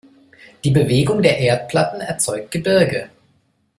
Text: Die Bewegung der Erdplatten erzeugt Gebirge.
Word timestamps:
Die 0.63 0.71
Bewegung 0.71 1.21
der 1.21 1.37
Erdplatten 1.37 2.01
erzeugt 2.01 2.49
Gebirge. 2.49 3.11